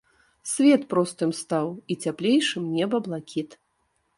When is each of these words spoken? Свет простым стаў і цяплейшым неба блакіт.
Свет 0.51 0.81
простым 0.93 1.33
стаў 1.41 1.67
і 1.75 1.93
цяплейшым 2.07 2.63
неба 2.79 3.03
блакіт. 3.11 3.49